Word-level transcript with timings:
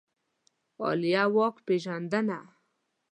عالیه 0.83 1.23
واک 1.35 1.55
پېژندنه 1.65 2.39